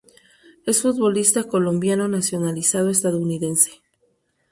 [0.65, 3.83] Es un futbolista colombiano nacionalizado estadounidense.